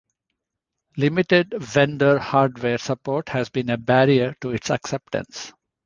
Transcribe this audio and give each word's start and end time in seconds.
Limited 0.97 1.53
vendor 1.59 2.17
hardware 2.17 2.79
support 2.79 3.29
has 3.29 3.49
been 3.49 3.69
a 3.69 3.77
barrier 3.77 4.35
to 4.41 4.49
its 4.49 4.71
acceptance. 4.71 5.53